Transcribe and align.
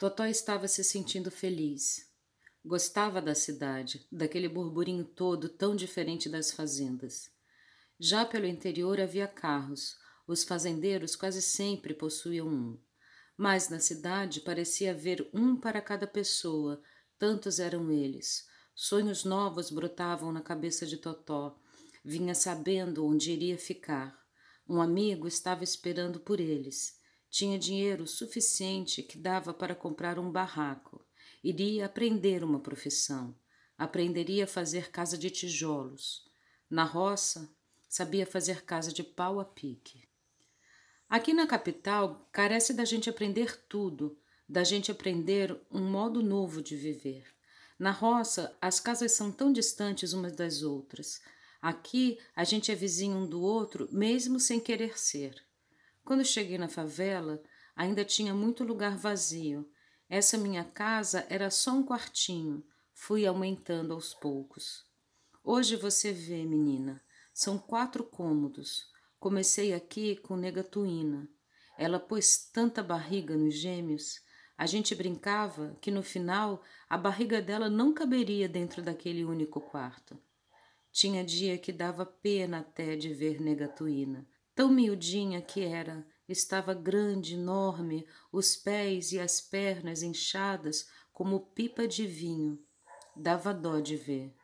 Totó 0.00 0.24
estava 0.24 0.66
se 0.66 0.82
sentindo 0.82 1.30
feliz. 1.30 2.10
Gostava 2.64 3.20
da 3.20 3.34
cidade, 3.34 4.06
daquele 4.10 4.48
burburinho 4.48 5.04
todo 5.04 5.46
tão 5.46 5.76
diferente 5.76 6.26
das 6.26 6.50
fazendas. 6.52 7.30
Já 7.98 8.24
pelo 8.24 8.46
interior 8.46 8.98
havia 8.98 9.28
carros, 9.28 9.98
os 10.26 10.42
fazendeiros 10.42 11.14
quase 11.14 11.42
sempre 11.42 11.92
possuíam 11.92 12.48
um. 12.48 12.80
Mas 13.36 13.68
na 13.68 13.78
cidade 13.78 14.40
parecia 14.40 14.92
haver 14.92 15.28
um 15.34 15.54
para 15.54 15.82
cada 15.82 16.06
pessoa, 16.06 16.82
tantos 17.18 17.60
eram 17.60 17.90
eles. 17.90 18.48
Sonhos 18.74 19.22
novos 19.22 19.70
brotavam 19.70 20.32
na 20.32 20.40
cabeça 20.40 20.86
de 20.86 20.96
Totó. 20.96 21.60
Vinha 22.02 22.34
sabendo 22.34 23.04
onde 23.04 23.32
iria 23.32 23.58
ficar. 23.58 24.18
Um 24.66 24.80
amigo 24.80 25.28
estava 25.28 25.62
esperando 25.62 26.18
por 26.18 26.40
eles. 26.40 26.98
Tinha 27.30 27.56
dinheiro 27.56 28.08
suficiente 28.08 29.04
que 29.04 29.16
dava 29.16 29.54
para 29.54 29.74
comprar 29.74 30.18
um 30.18 30.30
barraco. 30.30 31.00
Iria 31.42 31.86
aprender 31.86 32.42
uma 32.42 32.58
profissão. 32.58 33.34
Aprenderia 33.78 34.44
a 34.44 34.48
fazer 34.48 34.90
casa 34.90 35.16
de 35.16 35.30
tijolos. 35.30 36.28
Na 36.68 36.82
roça, 36.82 37.48
sabia 37.88 38.26
fazer 38.26 38.64
casa 38.64 38.92
de 38.92 39.04
pau 39.04 39.38
a 39.38 39.44
pique. 39.44 40.02
Aqui 41.08 41.32
na 41.32 41.46
capital, 41.46 42.28
carece 42.32 42.74
da 42.74 42.84
gente 42.84 43.08
aprender 43.08 43.64
tudo, 43.68 44.18
da 44.48 44.64
gente 44.64 44.90
aprender 44.90 45.56
um 45.70 45.88
modo 45.88 46.22
novo 46.22 46.60
de 46.60 46.76
viver. 46.76 47.24
Na 47.78 47.92
roça, 47.92 48.56
as 48.60 48.80
casas 48.80 49.12
são 49.12 49.30
tão 49.30 49.52
distantes 49.52 50.12
umas 50.12 50.34
das 50.34 50.62
outras. 50.62 51.22
Aqui, 51.62 52.18
a 52.34 52.42
gente 52.42 52.70
é 52.70 52.74
vizinho 52.74 53.16
um 53.16 53.26
do 53.26 53.40
outro, 53.40 53.88
mesmo 53.92 54.38
sem 54.40 54.58
querer 54.58 54.98
ser. 54.98 55.42
Quando 56.10 56.24
cheguei 56.24 56.58
na 56.58 56.66
favela, 56.66 57.40
ainda 57.76 58.04
tinha 58.04 58.34
muito 58.34 58.64
lugar 58.64 58.96
vazio. 58.96 59.70
Essa 60.08 60.36
minha 60.36 60.64
casa 60.64 61.24
era 61.30 61.52
só 61.52 61.70
um 61.70 61.86
quartinho. 61.86 62.64
Fui 62.92 63.24
aumentando 63.24 63.94
aos 63.94 64.12
poucos. 64.12 64.84
Hoje 65.44 65.76
você 65.76 66.12
vê, 66.12 66.44
menina, 66.44 67.00
são 67.32 67.56
quatro 67.56 68.02
cômodos. 68.02 68.88
Comecei 69.20 69.72
aqui 69.72 70.16
com 70.16 70.34
negatuína. 70.34 71.28
Ela 71.78 72.00
pôs 72.00 72.50
tanta 72.52 72.82
barriga 72.82 73.36
nos 73.36 73.54
gêmeos. 73.54 74.20
A 74.58 74.66
gente 74.66 74.96
brincava 74.96 75.78
que 75.80 75.92
no 75.92 76.02
final 76.02 76.60
a 76.88 76.98
barriga 76.98 77.40
dela 77.40 77.70
não 77.70 77.94
caberia 77.94 78.48
dentro 78.48 78.82
daquele 78.82 79.24
único 79.24 79.60
quarto. 79.60 80.20
Tinha 80.90 81.22
dia 81.22 81.56
que 81.56 81.70
dava 81.70 82.04
pena 82.04 82.58
até 82.58 82.96
de 82.96 83.14
ver 83.14 83.40
negatuína, 83.40 84.26
Tão 84.60 84.68
miudinha 84.68 85.40
que 85.40 85.62
era, 85.62 86.06
estava 86.28 86.74
grande, 86.74 87.32
enorme, 87.32 88.06
os 88.30 88.56
pés 88.56 89.10
e 89.10 89.18
as 89.18 89.40
pernas 89.40 90.02
inchadas 90.02 90.86
como 91.14 91.40
pipa 91.54 91.88
de 91.88 92.06
vinho. 92.06 92.62
Dava 93.16 93.54
dó 93.54 93.80
de 93.80 93.96
ver. 93.96 94.36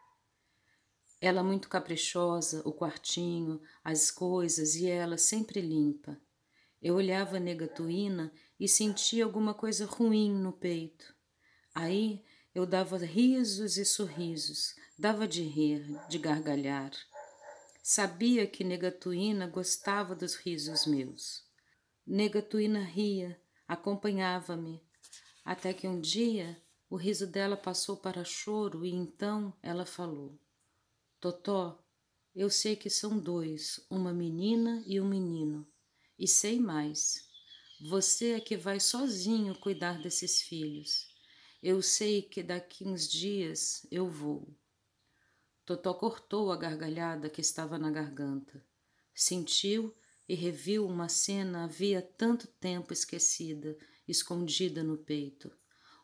Ela 1.20 1.44
muito 1.44 1.69
caprichosa, 1.69 2.62
o 2.67 2.72
quartinho, 2.72 3.61
as 3.84 4.11
coisas 4.11 4.75
e 4.75 4.89
ela 4.89 5.19
sempre 5.19 5.61
limpa. 5.61 6.19
Eu 6.81 6.94
olhava 6.94 7.37
a 7.37 7.41
negatuína 7.41 8.33
e 8.59 8.67
sentia 8.67 9.22
alguma 9.22 9.53
coisa 9.53 9.84
ruim 9.84 10.33
no 10.33 10.50
peito. 10.50 11.14
Aí 11.75 12.25
eu 12.55 12.64
dava 12.64 12.97
risos 12.97 13.77
e 13.77 13.84
sorrisos, 13.84 14.75
dava 14.98 15.28
de 15.28 15.42
rir, 15.42 15.84
de 16.09 16.19
gargalhar. 16.19 16.92
Sabia 17.88 18.48
que 18.48 18.64
Negatuína 18.64 19.46
gostava 19.46 20.12
dos 20.16 20.34
risos 20.34 20.86
meus. 20.86 21.44
Negatuína 22.04 22.82
ria, 22.82 23.40
acompanhava-me, 23.68 24.82
até 25.44 25.72
que 25.72 25.86
um 25.86 26.00
dia 26.00 26.60
o 26.90 26.96
riso 26.96 27.28
dela 27.28 27.56
passou 27.56 27.96
para 27.96 28.24
choro 28.24 28.84
e 28.84 28.90
então 28.90 29.56
ela 29.62 29.86
falou: 29.86 30.36
Totó, 31.20 31.80
eu 32.34 32.50
sei 32.50 32.74
que 32.74 32.90
são 32.90 33.16
dois, 33.20 33.78
uma 33.88 34.12
menina 34.12 34.82
e 34.84 35.00
um 35.00 35.06
menino, 35.06 35.64
e 36.19 36.26
sei 36.26 36.58
mais. 36.58 37.30
Você 37.88 38.32
é 38.32 38.41
que 38.41 38.56
vai 38.56 38.80
sozinho 38.80 39.54
cuidar 39.60 40.02
desses 40.02 40.42
filhos. 40.42 41.06
Eu 41.62 41.80
sei 41.80 42.20
que 42.20 42.42
daqui 42.42 42.84
uns 42.84 43.08
dias 43.08 43.86
eu 43.92 44.10
vou. 44.10 44.52
Totó 45.66 45.94
cortou 45.94 46.53
a 46.53 46.56
gargalhada 46.56 47.28
que 47.28 47.41
estava 47.41 47.77
na 47.77 47.91
garganta. 47.91 48.65
Sentiu 49.12 49.93
e 50.28 50.34
reviu 50.37 50.87
uma 50.87 51.09
cena 51.09 51.65
havia 51.65 52.00
tanto 52.00 52.47
tempo 52.47 52.93
esquecida, 52.93 53.76
escondida 54.06 54.84
no 54.84 54.97
peito. 54.97 55.50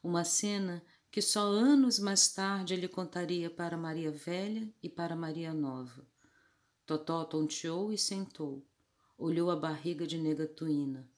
Uma 0.02 0.24
cena 0.24 0.84
que 1.12 1.22
só 1.22 1.42
anos 1.42 2.00
mais 2.00 2.32
tarde 2.32 2.74
ele 2.74 2.88
contaria 2.88 3.48
para 3.48 3.76
Maria 3.76 4.10
Velha 4.10 4.68
e 4.82 4.88
para 4.88 5.14
Maria 5.14 5.54
Nova. 5.54 6.04
Totó 6.84 7.24
tonteou 7.24 7.92
e 7.92 7.98
sentou. 7.98 8.66
Olhou 9.16 9.48
a 9.48 9.54
barriga 9.54 10.04
de 10.04 10.18
Negatuína. 10.18 11.08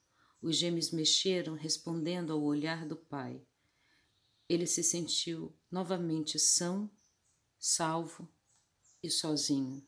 Os 0.42 0.56
gêmeos 0.56 0.90
mexeram, 0.90 1.54
respondendo 1.54 2.30
ao 2.34 2.42
olhar 2.42 2.86
do 2.86 2.96
pai. 2.96 3.42
Ele 4.46 4.66
se 4.66 4.82
sentiu 4.82 5.56
novamente 5.70 6.38
são, 6.38 6.90
salvo 7.58 8.33
e 9.06 9.10
sozinho. 9.10 9.82